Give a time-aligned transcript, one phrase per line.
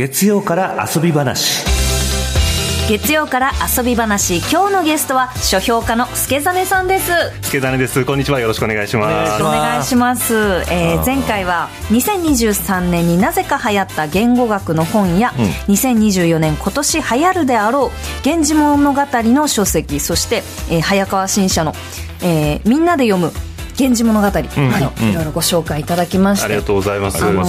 [0.00, 1.62] 月曜から遊び話。
[2.88, 4.38] 月曜から遊び話。
[4.38, 7.12] 今日のゲストは書評家の助真さんです。
[7.42, 8.06] 助真です。
[8.06, 8.40] こんにちは。
[8.40, 9.42] よろしくお願いします。
[9.42, 10.34] お願いします、
[10.70, 15.34] えー前回は2023年になぜか流行った言語学の本や、
[15.68, 17.90] 2024年今年流行るであろう
[18.24, 20.36] 「源氏物語」の書籍そして、
[20.70, 21.74] えー早川新社の、
[22.22, 23.34] えーみんなで読む
[23.78, 26.46] 「源氏物語」など、いろいろご紹介いただきまして。
[26.46, 27.22] ありがとうございます。
[27.22, 27.44] あの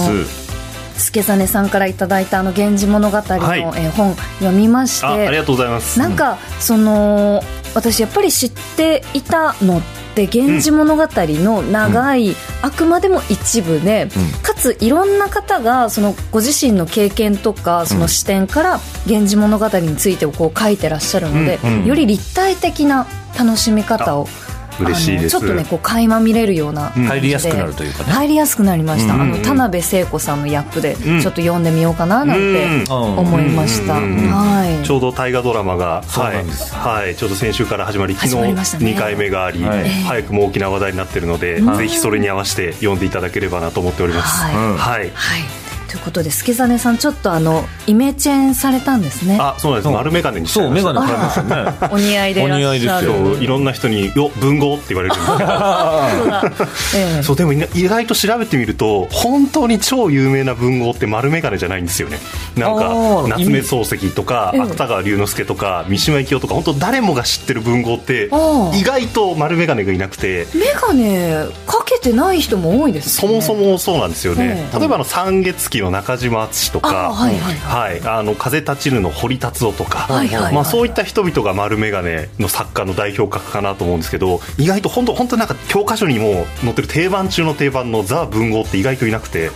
[0.96, 3.60] 助真さんからいただいたあの「源氏物語の」はい。
[3.60, 5.98] えー本読みましてあありがとうございます。
[5.98, 7.42] なんかその
[7.74, 9.80] 私やっぱり知っていたのっ
[10.14, 14.08] て「源氏物語」の長い、あくまでも一部で、
[14.42, 23.06] かついろんな方がそのご自身の経験とかその視点から「源氏物語」についてをこう書いてらっしゃるので、より立体的な
[23.38, 24.28] 楽しみ方を。
[24.80, 25.30] 嬉しいです。
[25.30, 29.20] ちょっとねこう垣間見れるような、入りやすくなるというかね入りやすくなりました、うん。
[29.20, 31.16] あの田辺聖子さんの役でちん。
[31.16, 33.18] ょっと読んでみようかななんてうん。
[33.18, 34.86] 思いました、はい。
[34.86, 38.92] ちょうど大河ドラマがはい、はい、ちょうど先週から始まり昨日始まりましたね。
[38.92, 39.88] 2回目があり、はい。
[39.88, 44.42] 早くも大きな話題になっているので、ぜひそれに合わせて読んでいただければなと思っております。
[44.42, 45.10] はい。
[45.14, 45.61] はい
[45.92, 49.36] ということで助真さんちょっとあのイメチェンされたんですね。
[49.38, 50.92] あそうなんです丸眼鏡にしちゃそいうました。
[50.92, 51.34] メガネかけまし
[51.80, 51.92] たね。
[51.92, 53.36] お似合いでお似合いですよ。
[53.38, 55.14] いろんな人に「よ文豪」って言われる
[57.22, 62.20] そうでも意外と調べてみると本当に超有名な文豪って丸眼鏡じゃないんですよね。
[62.56, 68.30] なんか夏目漱石とかええ芥川龍之介とか三島由紀夫とか本当誰もが知ってる文豪って
[68.72, 70.46] 意外と丸眼鏡がいなくて。
[70.54, 73.42] 眼鏡かけてない人も多いですよね。
[73.42, 74.78] そもそもそうなんですよね、ええ。
[74.78, 77.56] 例えばあの三月期の中島敦とか、あはいはい。
[77.56, 89.50] はいあの風立ちぬの堀達夫とか、はいはいはいまあ、そういった人々が丸眼鏡の作家の代表格かなと思うんですけど意外と本当本当なんか教科書にも載ってる定番中の定番のザ文豪って意外といなくて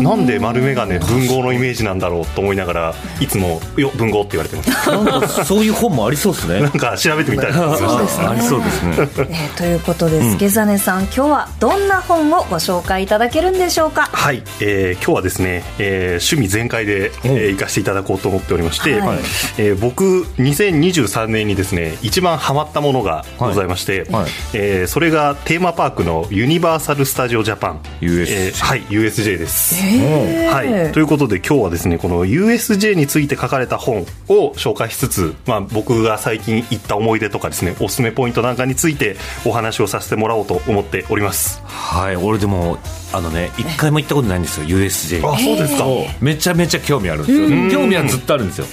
[0.00, 4.90] なんで丸眼鏡文豪のイメージなんだろうと思いながらいつも「よ文豪」って言われてます。
[4.90, 6.60] なんかそういう本もありそうですね。
[6.62, 7.76] なんか調べてみたいな。
[7.76, 8.26] そうですね。
[8.26, 8.94] ありそうですね。
[8.96, 14.08] えーということで助真さん、今日はどんな本をご紹介いただけるんでしょうか？
[14.12, 19.18] はい、えー今日はですね、えー趣味全開で、えー行かせていただこうと思っておりまして、はい。
[19.58, 24.30] えー僕2023年にですね一番ハマったものがございまして、はい。
[24.54, 27.80] えーそれがテーマパークのユニバーサル・スタジオ・ジャパン。
[28.00, 30.52] USJ えーはい USJ です、へー。
[30.52, 41.62] はい、ということで今日はですねこの USJ について書かれた本を紹介しつつ、まあ、僕が最近行った思い出とかですねおすすめポイントなんかについてお話をさせてもらおうと思っております。
[41.64, 42.16] はい。
[42.16, 42.78] 俺でも
[43.12, 45.84] あのね一回も行ったことないんですよ USJ にあそうですか。
[46.20, 47.48] めちゃめちゃ興味あるんですよ。
[47.70, 48.66] 興味はずっとあるんですよ。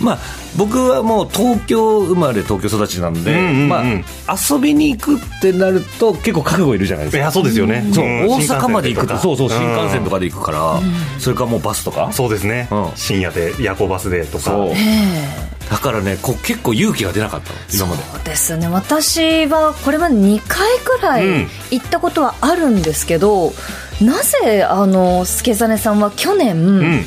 [0.00, 0.18] まあ
[0.58, 3.68] 僕はもう東京生まれ東京育ちなんで、うんうんうん。
[3.68, 3.82] ま
[4.26, 7.18] あ、遊びに行くってなると結構覚悟いるじゃないですか。
[7.18, 8.04] いやそうですよね、そう。
[8.04, 8.26] うん。
[8.26, 10.80] 大阪まで行くとそうそう新幹線とかかで行くから、
[11.18, 12.10] それからもうバスとか？
[12.12, 12.88] そうですね、うん。
[12.94, 14.44] 深夜で夜行バスでとか。
[14.44, 14.74] そう
[15.70, 18.02] だからねこう結構勇気が出なかったの今まで。
[18.02, 18.68] そうですね。
[18.68, 21.48] 私はこれまで2回くらいうん。
[21.70, 23.52] 行ったことはあるんですけど、
[24.00, 27.04] なぜあの助真さんは去年、うん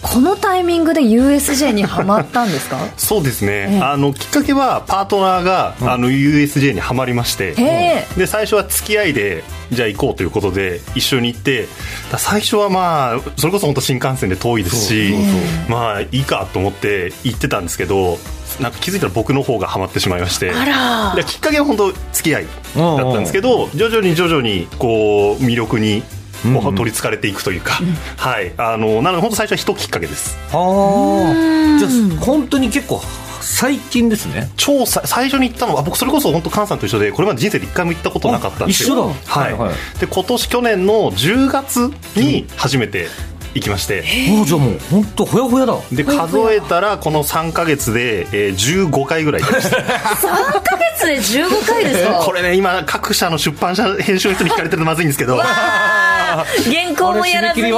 [0.00, 2.78] このタイミングで USJ にはまったんですか？
[2.96, 3.80] そうですね、ええ。
[3.82, 8.06] あのきっかけはパートナーが、あの USJ にはまりまして、へえ。
[8.16, 9.42] で最初は付き合いで
[9.72, 11.68] じゃあ行こうということで一緒に行って。
[12.12, 15.14] だ最初はまあそれこそ本当新幹線で遠いですし
[15.68, 18.18] まあいいかと思って行ってたんですけど
[18.60, 20.50] なんか気づいたら僕の方がハマってしまいまして。
[20.52, 21.14] あら。
[21.16, 26.02] できっかけは本当付き合いだったんですけど徐々に徐々にこう魅力に
[26.42, 27.80] こう取りつかれていくというか、
[28.16, 28.52] はい。
[28.56, 30.36] あのなので本当最初は一きっかけです。
[30.52, 33.00] ああじゃあ本当に結構
[33.40, 34.50] 最近ですね。
[34.56, 38.94] 超さ最初に行ったのは僕それこそ本当菅さんと一緒でこれまで人生で一回も行ったことなかったんですよ。
[38.94, 43.08] あ一緒だはい、はいはいで今年去年の10月に初めて
[43.54, 44.04] 行きまして、
[44.38, 45.74] ああじゃあもう本当ほやほやだ。
[45.92, 49.76] で数えたらこの3か月で、えー15回ぐらい行きました。
[49.82, 49.82] 3
[50.62, 50.62] ヶ
[50.96, 52.14] 月で15回ですか？
[52.24, 55.36] これね今各社の出版社編集の人に聞かれてるとまずいんですけど。
[55.38, 57.70] 原稿もやらずに。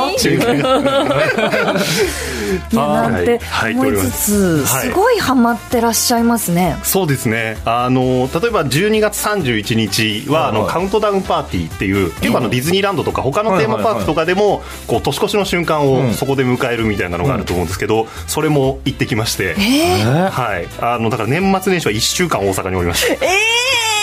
[2.72, 3.72] なんてはい。
[3.74, 4.88] 思いつつはい。
[4.88, 6.76] すごいハマってらっしゃいますね。
[6.82, 7.56] そうですね。
[7.64, 10.72] あの例えば12月31日は、あのはい。
[10.72, 23.24] カウントダウンパーティーっていう結構あのディズニーランドとか他のテーマパークとかでもこう年越しの瞬間をそこで迎えるみたいなのがあると思うんですけど、それも行ってきまして、はい、あのだから年末年始は1週間大阪におりました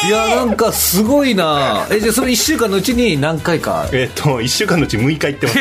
[0.07, 1.87] いやなんかすごいな。
[1.89, 3.89] えじゃあそれ1週間のうちに何回か？
[3.91, 5.53] えっと1週間のうち6日行ってま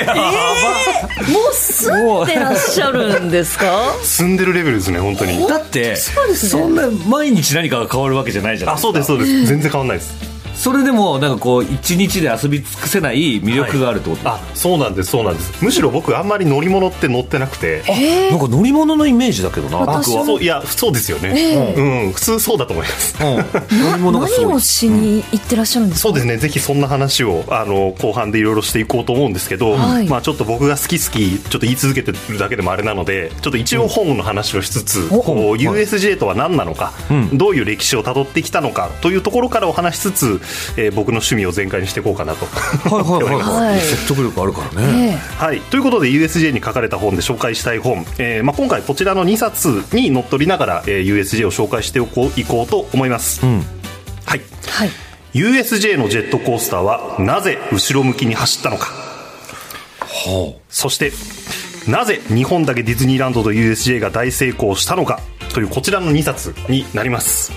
[1.52, 1.90] す。
[1.90, 3.94] もう住んでらっしゃるんですか？
[4.02, 5.46] 住んでるレベルですね本当に。
[5.48, 6.66] だってそうですね。
[6.66, 9.46] んな毎日何かが変わるわけじゃないじゃないあそうですそうです。
[9.46, 15.64] 全然変わんないですそれでもなんかこう一日で遊び尽くせない魅力があるってこと、あそうなんですそうなんです。
[15.64, 17.82] むしろ僕あんまり乗り物って乗ってなくて。
[17.88, 19.78] えなんか乗り物のイメージだけどな。
[19.78, 23.16] 僕は、そういやそうですよね、うん普通そうだと思います。
[23.22, 24.46] うん、乗り物がすごい。
[24.46, 30.08] 何をしに行ってらっしゃるんですか、そうですねぜひそんな話をあの後半でいろいろしていこうと思うんですけど、はい。
[30.08, 37.36] まあ、ちょっと僕が好き好きちょっと言い続けてるだけでもあれなのでちょっと一応本の話をしつつ、おこう USJ とは何なのか、ん。
[37.36, 38.90] どういう歴史をたどってきたのか？
[39.00, 40.40] というところからお話しつつ、
[40.76, 42.46] えー僕の趣味を全開にしていこうかなと。
[42.46, 53.62] はいはいはい、はいはい、説得力あるからね、えはい、ということで USJ に書かれた本で紹介したい本、えーまあ、今回こちらの2冊にのっとりながら、えー USJ を紹介しておこういこうと思います、ん。
[54.24, 54.40] はい。
[54.40, 54.90] えはい。
[55.34, 59.06] USJ のジェットコースターはなぜ後ろ向きに走ったのか。
[60.68, 61.12] そして
[61.88, 65.20] なぜ日本だけディズニーランドと USJ が大成功したのか
[65.54, 67.52] というこちらの2冊になります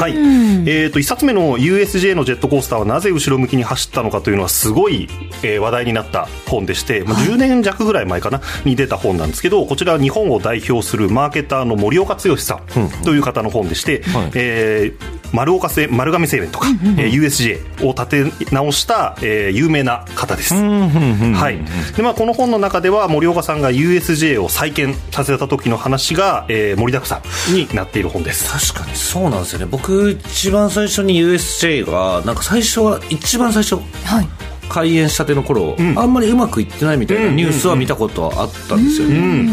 [0.00, 5.08] はい、えー、と1冊目の USJ のジェットコースターはなぜ後ろ向きに走ったのかというのはすごい、
[5.42, 14.30] えー話題になった本でして、まあ、10年弱ぐらい前かなに出た本なんですけどこちらは日本を代表するマーケターの森岡剛さんという方の本でして、はい。
[14.34, 21.94] えー丸岡製丸亀製麺とか、えー USJ を立て直した、えー有名な方です、はい。
[21.94, 28.72] でまあ、この本の中では森岡さんが USJ を再建させた時の話が、えー盛りだくさんになっている本です。
[28.74, 29.66] 確かにそうなんですよね。
[29.66, 34.28] 僕一番最初に USJ がなんか最初は一番最初はい。
[34.68, 39.48] 開園したての頃、あんまりうまくいってないみたいなニュースは見たことはあったんですよね、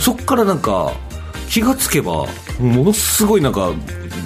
[0.00, 0.94] そっからなんか
[1.50, 2.26] 気がつけば
[2.58, 3.70] ものすごいなんか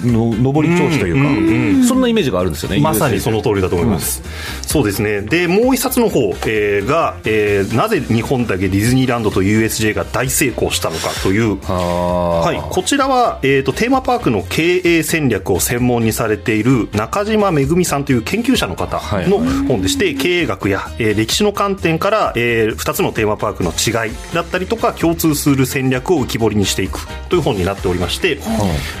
[0.03, 4.21] の上り調子というか、そんなイメージがあるんですよねまさにその通りだと思います、
[4.61, 5.21] そうですね。
[5.21, 11.59] でもう一冊の方、えーが、えーなぜ日本だけディズニーランドと USJ が大成功したのかという。
[11.67, 28.39] あはい、こちらは、えー、とテーマパークの経営戦略を専門にされている中島めぐみさんという研究者の方の本でして、経営学や、えー歴史の観点から、え2つのテーマパークの違いだったりとか共通する戦略を浮き彫りにしていくという本になっておりまして、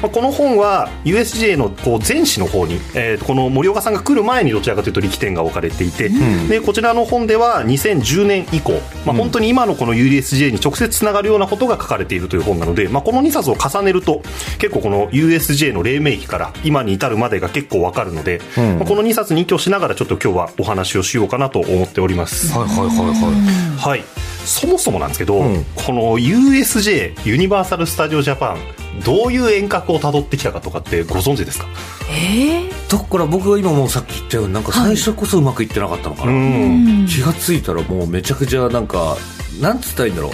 [0.01, 6.09] まあ、この本は USJ のこう前史の方に、えーこの森岡さんが来る前にどちらかというと力点が置かれていて、
[6.47, 8.73] でこちらの本では2010年以降、
[9.05, 14.21] まあ、本当に今のこの USJ に直接つながるようなことが書かれているという本なので、まあ、この2冊を重ねると
[14.59, 22.53] 結構この USJ の黎明期から今に至るまでが結構わかるので、まあ、この2冊に一挙しながらちょっと今日はお話をしようかなと思っております。
[22.57, 23.89] はいはいはいはい。
[23.89, 24.03] はい、
[24.45, 25.65] そもそもなんですけど、うん。
[25.75, 28.57] この USJ ユニバーサル・スタジオ・ジャパン
[29.05, 31.67] どういう遠隔をたどってきたかとかってご存知ですか？
[32.09, 37.05] ええだから僕は今もうさっき言ったようになんか最初こそうまくいってなかったのかな、うん。
[37.07, 39.17] 気がついたらもうめちゃくちゃなんか
[39.61, 40.31] なんつったらいいんだろう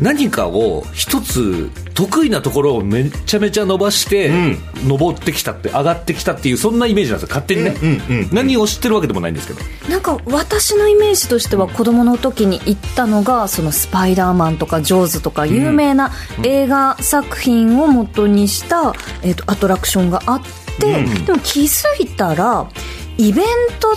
[0.00, 4.58] 何かを一つ得意なところをめちゃめちゃ伸ばして、うん。
[4.86, 9.60] 登ってきたって上がってきたっていうそんなイメージなんですよ勝手にね、うんうんうん何を知ってるわけでもないんですけど。
[9.90, 16.12] なんか私のイメージとしては子供の時に行ったのがそのスパイダーマンとかジョーズとか有名な
[16.42, 20.42] 映画作品を元にした、えー、とアトラクションがあっ
[20.78, 21.24] て、うん。
[21.26, 22.68] でも気づいたら
[23.18, 23.44] イベン
[23.78, 23.96] トうん。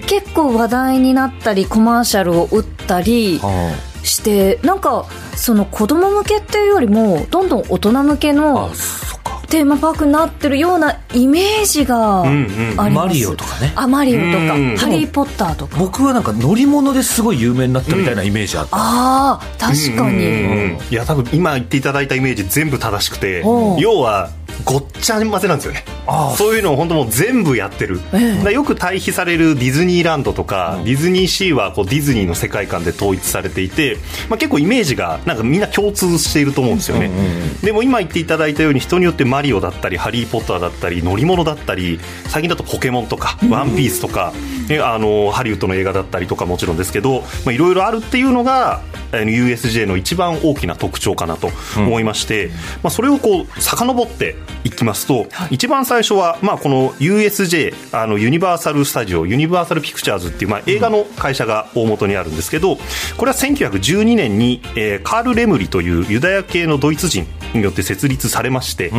[0.00, 3.40] で結構話題になったりコマーシャルを打ったり
[4.02, 5.06] してなんか
[5.36, 8.70] その子供向けっていうよりもどんどん大人向けの
[9.48, 12.76] テーマパークになってるようなイメージがあうんりうん。
[12.76, 13.72] ます、マリオとかね。
[13.76, 14.76] あマリオとかうん。
[14.78, 15.76] ハリー・ポッターとか。
[15.78, 20.48] 僕はなんか乗り物ですごい有名になったみたいなイメージあった、ああ確かに、う
[20.78, 23.44] んいや多分今言っていただいたイメージ全部正しくて
[23.78, 24.30] 要は
[24.64, 25.84] ごっちゃ混ぜなんですよね。
[26.36, 37.10] そういうのを本当もう全部やってる、えよく対比されるディズニーランドとか、ディズニーシーはこうディズニーの世界観で統一されていて、まあ、結構イメージがなんかみんな共通していると思うんですよね、
[37.62, 44.32] でも今言っていただいたように人によってマリオだったりハリー・ポッターだったり乗り物だったり最近だとポケモンとか、ワンピースとか、
[44.68, 48.80] えあのハリウッドの映画だったりとかもちろんですけどまあいろいろあるっていうのが
[49.12, 52.50] USJ の一番大きな特徴かなと思いまして、
[52.82, 62.76] まあ、それをこう遡っていきますと、一番最初は、まあ、この USJ あのユニバーサル・スタジオユニバーサル・ピクチャーズっていう、まあ、映画の会社が大元にあるんですけど
[63.16, 68.90] これは1912年に、えーカール・レムリというユダヤ系のドイツ人によって設立されまして、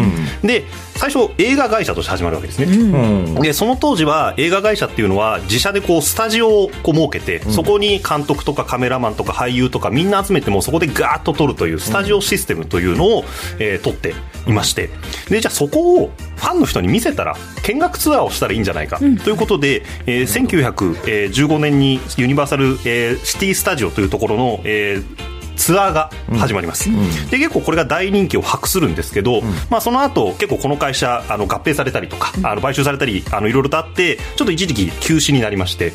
[0.43, 0.63] で
[0.95, 3.41] 最初映画会社として始まるわけですね、うん。
[3.41, 13.24] でその当時は映画会社っていうのは自社でこうスタジオをこう設けて、そこに監督とかカメラマンとか俳優とかみんな集めてもそこでガーッと撮るというスタジオシステムというのを、
[13.60, 14.15] えー撮って
[14.48, 14.89] いまして
[15.29, 16.08] でじゃあそこを
[16.38, 20.94] ファンの人に見せたら見学ツアーをしたらいいんじゃないかということで、えー
[21.34, 26.89] 1915年にユニバーサル、えーシティスタジオというところの、えーツアーが始まります、
[27.29, 35.93] で結構これが大人気を博するんですけど、まあ、その後結構この会社あの合併されたりとか、あの買収されたりあのいろいろとあってちょっと一時期休止になりまして、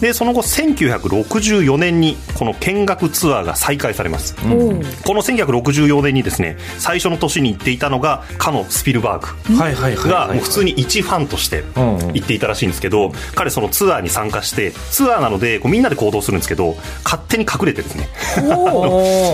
[0.00, 9.56] でその後1964年にこの見学ツアーが再開されます、この1964年にですね最初の年に行っていたのがかのスピルバーグ。
[9.56, 18.08] はいはいはいがもう普通に一ファンとして行っていたらしいんですけど、彼そのツアーに参加してツアーなのでこうみんなで行動するんですけど勝手に隠れてですね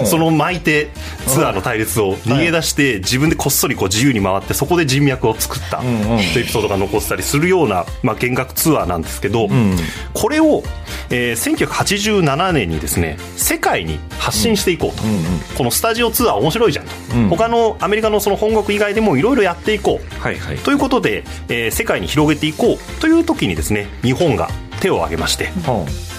[0.07, 0.89] その巻いて
[1.27, 9.49] ツアーの隊列を逃げ出して自分でこっそりこう自由に回ってそこで人脈を作ったというエピソードが残ってたりするような、まあ、見学ツアーなんですけど、
[10.15, 10.63] これを、
[11.11, 15.03] えー1987年にですね世界に発信していこうと、
[15.57, 16.91] このスタジオツアー面白いじゃんと、
[17.31, 20.23] 他のアメリカのその本国以外でもいろいろやっていこう。
[20.65, 24.49] ということで、えー世界に広げていこうという時にですね日本が
[24.81, 25.51] 手を挙げまして、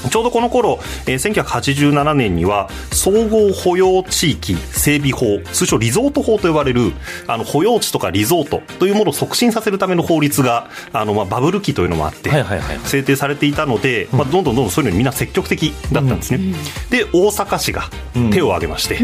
[0.10, 6.94] ちょうどこの頃、えー1987年には総合保養地域整備法通称リゾート法と呼ばれる
[7.28, 16.56] あの保養地とかリゾートというものを促進させるための法律があの、まあ、バブル期というのもあって、はいはいはい制定されていたので、まあ、どんどんどんどんそういうのにみんな積極的だったんですね、
[16.90, 17.90] で大阪市が
[18.32, 19.00] 手を挙げまして、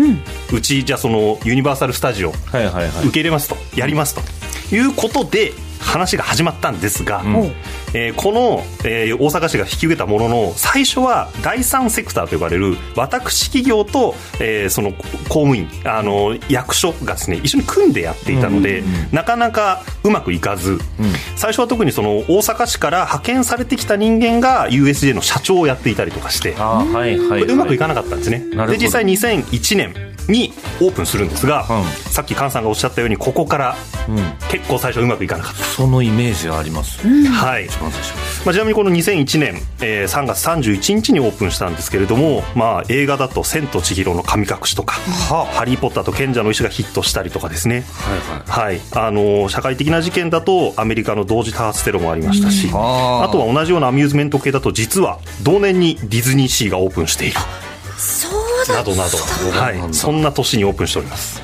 [0.54, 2.88] うちじゃあそのユニバーサル・スタジオはいはいはい。
[2.88, 4.22] 受け入れますとやりますと
[4.76, 7.24] いうことで話が始まったんですが、
[7.94, 14.92] えーこの、えー大阪市が引き受けたものの最初は第三セクターと呼ばれる私企業と、えーその
[15.30, 20.80] 公務員あの役所がですね一緒に組んでやっていたので、なかなかうまくいかず、
[21.36, 26.54] 最初は特にその大阪市から派遣されてきた人間が USJ の社長をやっていたりとかして。
[26.54, 32.12] はいはいうまくいかなかったんですね、で実際2001年にオープンするんですが、うん。
[32.12, 33.76] さっき菅さんがおっしゃったようにここから
[34.08, 34.18] うん。
[34.50, 37.08] 結構最初うまくいかなかった、そのイメージはあります。
[37.08, 37.66] はい。
[37.66, 38.14] 一番最初
[38.46, 44.96] まあ、ちなみにこの2001年、えー3月31日にオープンしたんですけれども、まあ、映画だと「千と千尋の神隠し」とか
[45.28, 47.84] 「ハリー・ポッターと賢者の石」がヒットしたりとかですね。
[48.48, 48.68] はいはい。
[48.68, 53.24] はい、あのー社会的な事件だとアメリカの同時多発テロもありましたし、あー。
[53.24, 57.40] あとは同じようなアミューズメント系だと実は同年にディズニーシーがオープンしている。
[57.98, 58.35] そうだ
[58.74, 59.18] などなど、
[59.58, 61.42] はい、そんな年にオープンしております。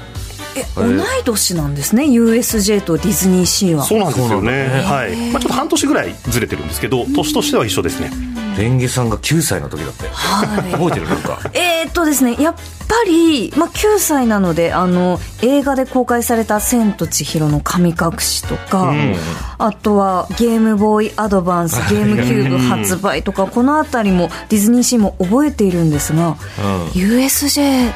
[0.55, 3.83] え同い年なんですね USJ とディズニーシーは。
[3.83, 4.67] そうなんですよね。
[4.83, 5.15] はい。
[5.31, 8.11] まあ、ちょっと半年ぐらいずれてるんですけど年としては一緒ですね
[8.57, 10.07] レンゲさんが9歳の時だって。
[10.09, 10.71] はい。
[10.71, 11.07] 覚えてる？
[11.07, 11.39] なんか。
[11.53, 12.61] えーっとですねやっぱ
[13.05, 18.93] り、まあ、9歳なのであの映画で公開された「千と千尋の神隠し」とか、
[19.57, 26.35] あとはゲームボーイアドバンスゲームキューブ発売とかこの辺りもディズニーシーも覚えているんですが、
[26.93, 27.91] USJ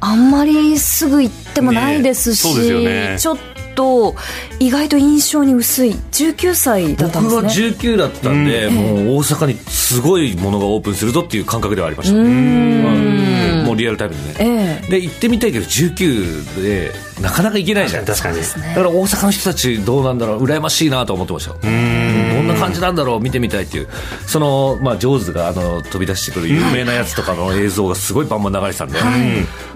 [0.00, 3.16] あんまりすぐ行ってもないですし、ねすよね。
[3.18, 3.55] ちょっと
[4.58, 7.68] 意外と印象に薄い19歳だったん僕はですね。
[7.68, 12.16] 19だったんで、もう大阪にすごいものがオープンするぞっていう感覚ではありました。
[12.16, 13.64] うん。
[13.66, 14.90] もうリアルタイムでね、ええ。
[14.90, 18.04] で行ってみたいけど19でなかなか行けないじゃん。
[18.04, 20.44] 確かにだから大阪の人たちどうなんだろう。
[20.44, 21.54] 羨ましいなと思ってました。
[21.54, 22.25] どん。
[22.25, 22.25] な
[22.58, 23.88] 感じなんだろう見てみたいっていう。
[24.26, 28.98] その、まあ、ジョーズがあの飛び出してくる有名なやつとかの映像がすごいバンバン流れてたんで、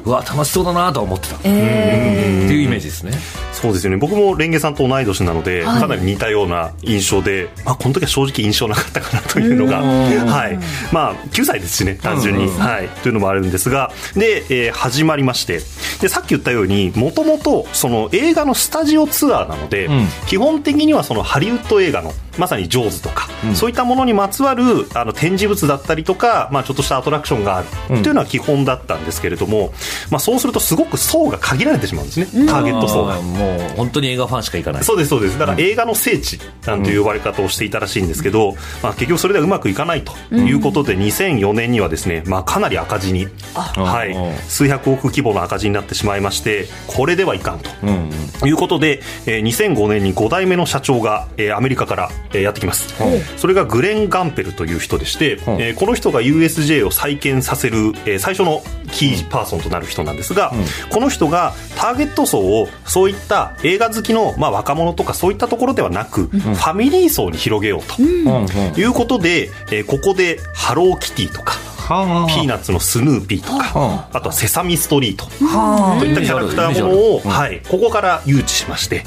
[0.05, 3.13] うわ楽しそうだなとは思ってた、っていうイメージですね。
[3.53, 3.99] そうですよね。
[3.99, 10.59] 僕もレンゲさんと同い年なので、かなり似たような印象で、まあ、この時は正直印象なかったかなというのが、はい。
[10.93, 15.61] まあ、9歳ですしね単純に、はい、というのもあるんですがで、えー始まりまして。
[16.01, 20.07] でさっき言ったようにもともとその映画のスタジオツアーなので、ん。
[20.27, 27.67] 基本的にはそのハリウッド映画のまさに「ジョーズ」とか、そういったものにまつわるあの展示物だったりとか、まあ、ちょっとしたアトラクションがある。
[28.03, 29.73] というのは基本だったんですけれども、
[30.11, 33.21] まあ、そうするとすごく層が限られてしまうんですね、ターゲット層が。
[33.21, 34.85] もう本当に映画ファンしか行かない。
[34.85, 35.39] そうですそうです。
[35.39, 47.71] だから映画の聖地なんていう呼ばれ方をしていたらしいんですけど、まあ、結局それではうまくいかないということで、2004年にはですね、まあ、かなり赤字に、はいうん、数百億規模の赤字になってしまいましてこれではいかんと。
[47.83, 48.11] うん
[48.43, 48.49] うん。
[48.49, 52.95] いうことで、えー2005年に5代目の社長が、えーアメリカから、えーやってきます、
[53.37, 60.53] それがグレン・ガンペルという人でして、えーこの人が USJ を再建させる、えー最初のキーパーソンとなる人なんですが、
[60.91, 71.55] この人がターゲット層をそういった映画好きの、まあ、若者とかそういったところではなく、ファミリー層に広げようと、いうことで、えーここでハローキティとか
[71.95, 74.21] はピーナッツのスヌーピーとか、はあ。
[74.21, 75.97] とはセサミストリート、あ。
[75.99, 79.05] といったキャラクターものを、はい、ここから誘致しまして、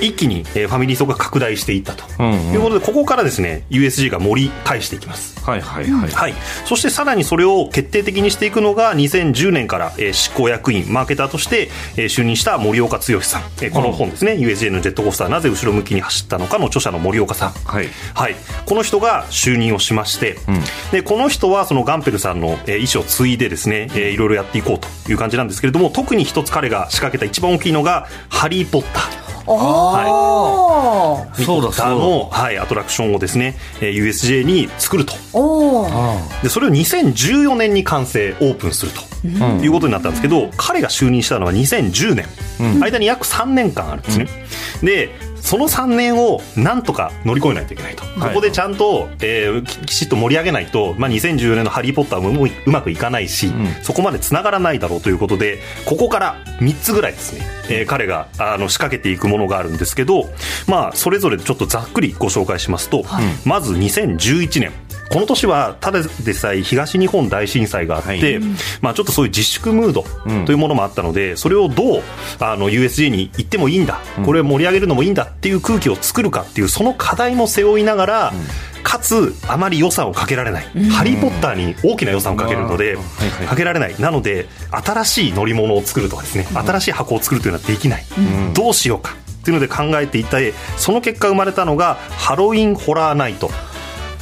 [0.00, 2.54] 一気に、えーファミリー層が拡大していったと、うんうん。
[2.54, 5.38] いうことでここからですね USG が盛り返していきます。
[5.44, 6.10] はいはいはい。
[6.10, 17.88] はい、そしてさらにそれを決定的にしていくのが2010年から、えー執行役員マーケターとして、えー就任した森岡剛さん、えーこの本ですね、USJ のジェットコースターなぜ後ろ向きに走ったのかの著者の森岡さん、はい。
[18.14, 18.34] はい、
[18.66, 20.38] この人が就任をしまして、
[20.90, 30.02] でこの人はそのガンペルさんさんの、えー、意思を継いでですね、えー、いろいろやっていこうという感じなんですけれども特に一つ彼が仕掛けた一番大きいのが「ハリー・ポッター」は
[31.38, 35.14] い、そうだそうの、はい、アトラクションをですね、えー、USJ に作ると。
[35.34, 35.86] お
[36.42, 42.26] でそれを2014年に完成オープンすると、うん、いうことになったんですけど彼が就任したのは2010年、
[42.58, 44.26] うん、間に約3年間あるんですね、
[44.80, 45.10] うん、で
[45.46, 60.28] その3年をなんとか乗り越えないといけないと、はい、ここでちゃんと、えー、きちっと盛り上げないと、まあ、2014年の「ハリー・ポッター」もうまくいかないし、うん、そこまでつながらないだろうということでここから3つぐらいですね、えー、彼があの仕掛けていくものがあるんですけど、
[60.66, 64.72] まあ、それぞれちょっとざっくりご紹介しますと、はい、まず2011年
[65.10, 68.40] この年はただでさえ東日本大震災があって、はい、
[68.80, 70.04] まあ、ちょっとそういう自粛ムード
[70.44, 72.02] というものもあったので、うん、それをどう
[72.40, 82.96] あの USJ に行ってもいいんだ、これを盛り上げるのもいいんだっていう空気を作るかっていうその課題も背負いながら、うん、かつあまり予算をかけられない、うん、ハリー・ポッターに大きな予算をかけるので、
[83.48, 84.00] かけられない。
[84.00, 86.46] なので新しい乗り物を作るとかですね。
[86.52, 88.04] 新しい箱を作るというのはできない、
[88.54, 89.14] どうしようか。
[89.40, 90.38] っていうので考えていた
[90.76, 93.48] その結果生まれたのがハロウィンホラーナイト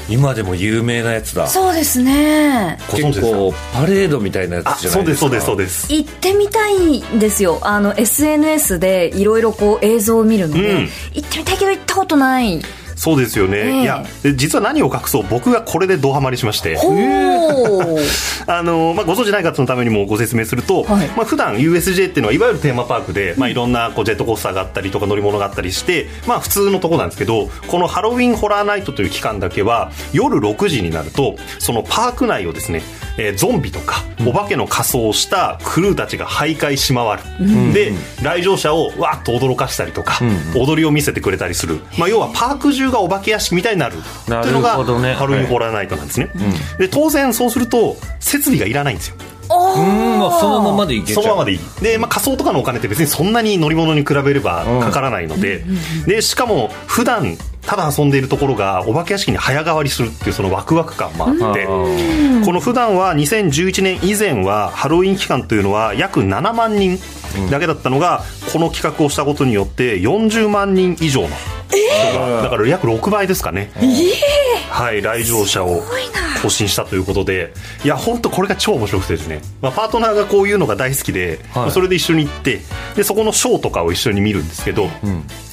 [0.08, 1.46] 今でも有名なやつだ。
[1.46, 2.78] そうですね。
[2.90, 4.92] 結構パレードみたいなやつじゃないですか。
[4.92, 5.92] そうですそうですそうです。
[5.92, 7.58] 行ってみたいんですよ。
[7.62, 12.60] あの SNS でいろいろこう映像を見るので、うん、行ってみたいけど行ったことない
[12.96, 16.78] そうですよね、えー、いや実は何を隠そう僕がこれでドハマりしまして。
[18.46, 21.06] あの、まあ、ご存じない方のためにもご説明すると、はい。
[21.08, 32.82] まあ普段 USJ っていうのはいわゆるテーマパークで、まあ、いろんなこうジェットコースターがあったりとか乗り物があったりして、まあ、普通のとこなんですけどこのハロウィンホラーナイトという期間だけは夜6時になるとそのパーク内をですね
[33.16, 40.18] えー、ゾンビとかお化けの仮装をしたクルーたちが徘徊し回る、うん、で来場者をわっと驚かしたりとか、
[40.54, 43.96] うん、踊りを見せてくれたりする、まあ、要はパーク中がお化け屋敷みたいになる。
[44.26, 44.76] というのがハ
[45.26, 49.16] ロウィンホラーナイトなんですね、はい、で当然そうすると設備がいらないんですよ。
[49.44, 51.22] うんまあ、そのままでいけちゃう。
[51.22, 51.60] そのままでいい。
[51.82, 55.64] で、まあ、仮想とかのお金って別にそんなに乗り物に比べればかからないので,、
[56.06, 57.36] でしかも普段
[57.66, 66.98] ただ遊んでいるところがお化け屋敷に早変わりするっていうそのワクワク感もあってこの普段は2011年以前はハロウィン期間というのは約7万人
[67.50, 71.28] だけだったのが、この企画をしたことによって40万人以上の
[72.42, 73.70] だから約6倍ですかね、
[74.70, 75.82] はい来場者を
[76.44, 77.52] 更新したということで
[77.84, 82.60] いや本当これが超面白くてですね、まあ、パートナーがこういうのが大好きで、はい、それで一緒に行って
[82.96, 84.88] でそこのショーとかを一緒に見るんですけど、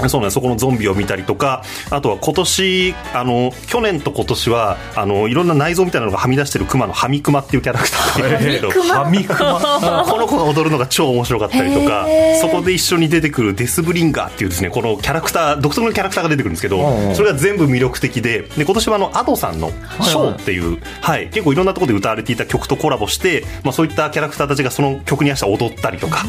[0.01, 10.05] うん、そうなんそこのゾンビを見たりとかあとは今年あの去年と今年はあのいろんな内臓みたいなのがはみ出してるクマのハミクマっていうキャラクターがいるんですけどハミクマ？
[10.11, 12.05] この子が踊るのが超面白かったりとか
[12.41, 26.25] そこで一緒に出てくるデスブリンガーっていうですねこのキャラクター独特のキャラクターが出てくるんですけどそれが全部魅力的でで今年はあの Ado さんの「ショー」っていう、はい、結構いろんなところで歌われていた曲とコラボして、まあ、そういったキャラクターたちがその曲に合わせて踊ったりとか。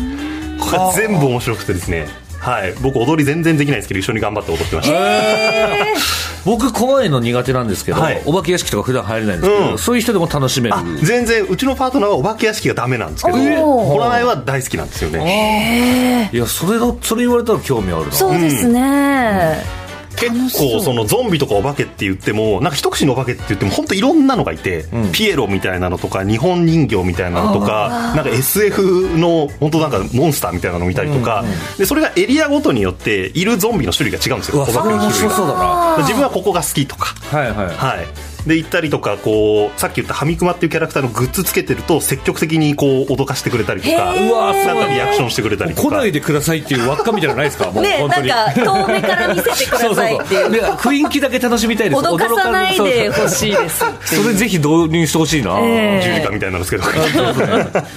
[0.60, 2.06] これ全部面白くてですね。
[2.38, 2.74] はい。
[2.82, 4.98] 僕踊り全然できないですけど一緒に頑張って踊ってました。
[6.44, 10.76] 僕怖いの苦手なんですけど、はい、お化け屋敷とか普段入れないんですけど、うん、そういう人でも楽しめる。
[11.02, 11.44] 全然。
[11.44, 16.30] うちのパートナーはお化け屋敷がダメなんですけどホラーは大好きなんですよね。
[16.32, 18.12] いやそれそれ言われたら興味あるな。
[18.12, 19.81] そうですね、うん
[20.30, 34.62] 結構そのゾンビとかお化けって言ってもなんか一口のお化けって言っても本当いろんなのがいて、うん、ピエロみたいなのとか日本人形みたいなのとかなんか SF の本当なんかモンスターみたいなの見たりとか、うんうん、でそれがエリアごとによっているゾンビの種類が違うんですよ。
[34.62, 35.96] お化けの種類が。
[35.98, 37.14] 自分はここが好きとか。
[37.36, 45.88] はいはい、はいで行ったりとかこうさっき言ったハミクマっていうキャラクターのグッズつけてると積極的にこう脅かしてくれたりとかうわなんかリアクションしてくれたりとか。
[45.88, 47.70] 来ないでくださいっていう輪っかみたいなのないですか？
[47.70, 48.28] もうね本当に。
[48.28, 50.62] なんか遠目から見せてくださいっていう。
[50.72, 56.82] 雰囲気だけ楽しみたいです脅かさないでほしいですそれぜひ導入してほしいな、えー、十字架みたいなんですけど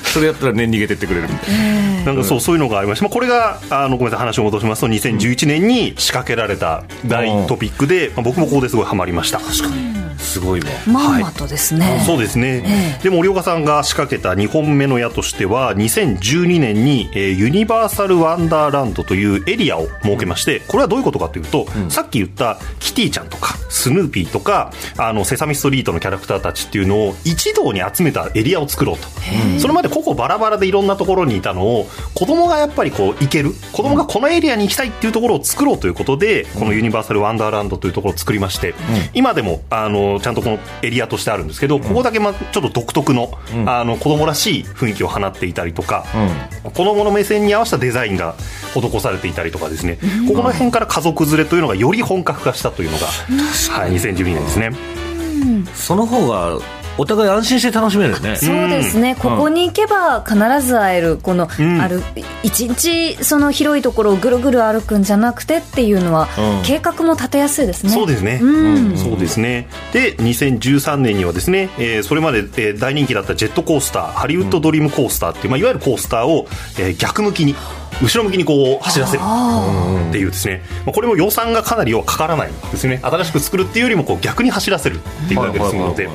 [0.03, 4.81] それやったらね逃げてってくれるみたいな、えー、なんかそうそういうのがありまして、まあ、これがあのごめんなさい話を戻します。
[4.81, 9.39] と2011年に仕掛けられた大トピックで、まあ、僕もここですごいハマりました。
[9.39, 9.94] 確かに
[10.25, 10.67] すごいわ。
[10.88, 29.07] まんまとですね、はい、そうですね、えー、で森岡さんが仕掛けた2本目の矢としては2012年に、えー、ユニバーサル・ワンダーランドというエリアを設けましてこれはどういうことかというと、うん、さっき言ったキティちゃんとかスヌーピーとかあのセサミストリートのキャラクターたちっていうのを一堂に集めたエリアを作ろうと。
[29.59, 33.53] それまで個々バラバラでいろんなところにいたのを子供がやっぱりこう行ける。
[33.71, 38.75] 子供がこのエリアに行きたいっていうところを作ろうということで、このユニバーサル・ワンダーランドというところを作りまして、うん、
[39.13, 46.06] 今でもあのちゃんとこのエリアとしてあるんですけど、ここだけまちょっと独特の,、あの子供らしい雰囲気を放っていたりとか、
[46.63, 48.36] 子供の目線に合わせたデザインが
[48.73, 49.97] 施されていたりとかですね、
[50.28, 54.71] ここの辺から家族連れというのがより本格化したというのが、はい、2012年ですね。
[55.73, 56.60] その方が
[56.97, 58.36] お互い安心して楽しめるよね。
[58.36, 61.81] そうですね、ここに行けば必ず会えるこの、ん。
[61.81, 62.01] ある
[62.43, 66.63] 一日その広いところをぐるぐる歩くんじゃなくてっていうのは、うん。
[66.63, 67.91] 計画も立てやすいですね。
[67.91, 68.97] そうですね、うん。
[68.97, 69.67] そうですね。
[69.93, 77.55] で2013年にはですね、えーそれまで、えー大人気だったジェットコースターハリウッドドリームコースターっていう、まあ、いわゆるコースターを、えー逆向きに
[78.01, 79.21] 後ろ向きにこう走らせる
[80.10, 82.99] っていうですね、まあ、これも予算がかなりはかからないんですね。
[83.01, 86.10] 新しく作るっていうよりもこう逆に走らせるっていうわけですので、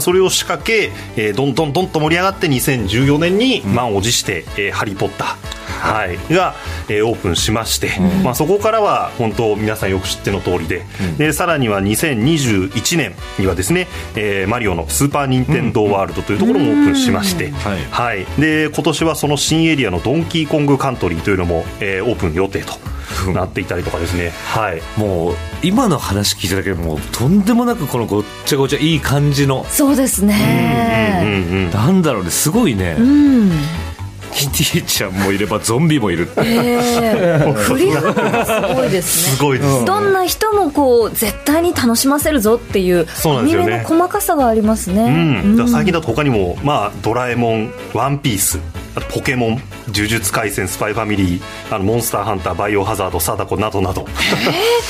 [0.00, 5.36] それを仕掛け、えーどんどんどんと盛り上がって2014年に満を持して「えーハリー・ポッター」
[5.82, 6.54] はい、が、
[6.88, 7.90] えーオープンしまして、
[8.22, 10.84] まあ、そこからは本当皆さんよく知っての通りで,、
[11.18, 17.78] でさらには2021年にはですね、えーマリオのスーパー・ニンテンドー・ワールドというところもオープンしまして、はい。
[17.90, 29.64] はい、で今年はその新エリアのドンキーコングカントリーというのも、えーオープン予定となっていたりとかですね、はい、もう今の話聞いただけでもうとんでもなくこのごっちゃごちゃいい感じの。
[29.68, 31.70] そうですうんねうんうん。
[31.70, 32.96] なんだろうねすごいね。
[32.98, 33.52] うん、
[34.32, 36.78] キティちゃんもいればゾンビもいるえ
[37.40, 39.36] え 振り幅がすごいですね。
[39.36, 43.64] すごいです、どんな人もこう絶対に楽しませるぞっていうそうなんですよね。
[43.64, 48.58] アニメの細かさがありますね、うん、だから最近だと他にも、まあ、ドラえもん、ワンピース、
[48.94, 51.42] あとポケモン、呪術廻戦、スパイファミリー、
[51.74, 54.06] あのモンスターハンター、バイオハザード、貞子などなど、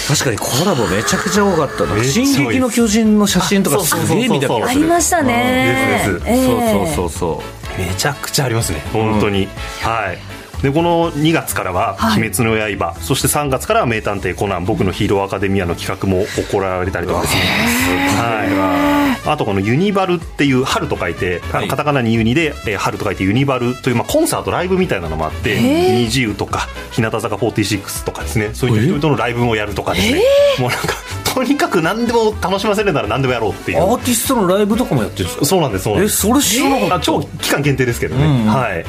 [0.08, 2.02] 確かにコラボめちゃくちゃ多かったな。
[2.04, 6.04] 進撃の巨人の写真とかすげえ見た気があするりましたね。
[6.06, 6.14] うん。
[6.14, 9.48] ですええそうそうそうそうめちゃくちゃありますね、本当に。
[9.80, 10.42] はい。
[10.62, 14.64] でこの2月からは「鬼滅の刃」そして3月からは「名探偵コナン。
[14.64, 17.40] 僕のヒーローアカデミア」の企画も行われたりとかですね、
[18.16, 21.68] はい、あとこのユニバルっていう春と書いて、はい。
[21.68, 28.50] カタカナにユニで、えー春と書いてユニバルという、まあ、コンサートライブみたいなのもあってニジウとか日向坂46とかですね。
[28.54, 30.22] そういった人々のライブもやるとかですね。
[30.60, 30.94] もうなんか
[31.34, 33.78] とにかく何でも楽しませるなら何でもやろうっていう。
[33.80, 35.44] アーティストのライブとかもやってるんですか？
[35.46, 36.18] そうなんですそうなんえです。
[36.18, 36.94] それ知らなかった。
[36.96, 38.46] あ超期間限定ですけどね、うん。
[38.46, 38.84] はい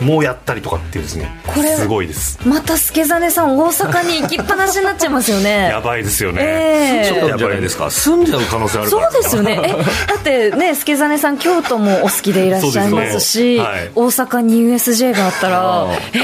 [0.00, 2.38] もうやったりとかっていうですねこれすごいです。
[2.46, 5.68] また助真さん大阪に行きっぱなしになっちゃいますよね。
[5.70, 7.08] やばいですよね、ええ。
[7.08, 7.90] そうなんじゃないですか。
[7.90, 9.10] 住んじゃう可能性あるから。
[9.10, 9.60] そうですよね。
[9.64, 13.90] えだってね助真さん京都もお好きでいらっしゃいますしね はい。
[13.94, 16.18] 大阪に USJ があったらえ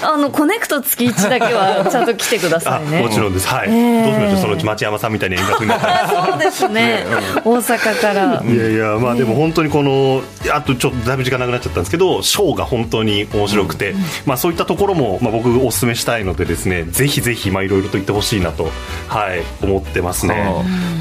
[0.00, 3.02] ー、あのコネクト月1だけはちゃんと来てくださあいね。
[3.02, 3.48] もちろんです。
[3.48, 4.02] はい、ええ。
[4.04, 4.40] どうしましょう？
[4.42, 7.04] そのうち町山さんみたいに遠隔になったらそうですね。
[7.44, 8.42] 大阪から。
[8.44, 18.70] いやいやまあでも本当にこのあとちょっとだいぶ時間なくなっちゃったんですけどショーが本当に面白くて、まあそういったところもまあ僕お勧めしたいのでですねぜひぜひまあいろいろと言ってほしいなと
[19.08, 20.34] はい思ってますね。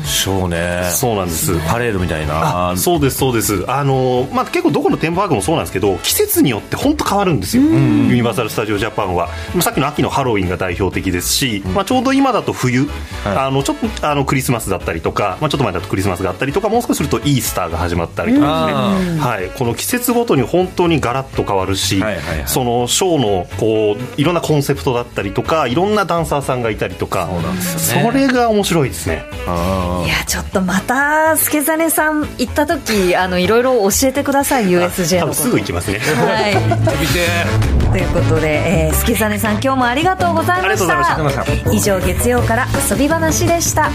[0.05, 0.89] ショーね。
[0.91, 1.58] そうなんです。
[1.67, 2.71] パレードみたいな。
[2.71, 3.65] あそうですそうです。
[3.69, 7.69] あの、まあ、結構どこのテーマパークもそうなんですけど季節によって本当変わるんですよ、ユ
[8.15, 9.29] ニバーサル・スタジオ・ジャパンは。
[9.53, 12.88] まあさっきの秋のハロウィンが代表的ですし、まあ、ちょうど今だと冬、
[13.23, 13.38] はい。
[13.38, 22.48] あのちょっとあのクリスマスだったりとか、まあ、ちょっと前だとクリスマスがあったりとかもう少しするとイースターが始まったりとかですね、はい、この季節ごとに本当にガラッと変わるし、はいはいはい。
[22.48, 28.12] そのショーのこういろんなコンセプトだったりとかいろんなダンサーさんがいたりとかそうなんですよね。
[28.12, 29.24] それが面白いですね。
[29.48, 35.41] あいやちょっとまた助真さん行った時あのいろいろ教えてください USJ のこと。
[35.41, 36.00] 多分すぐ行きますね。
[36.00, 36.56] はい。
[37.91, 41.71] ということで、えー、助真さん今日もありがとうございました。
[41.71, 43.89] 以上月曜から遊び話でした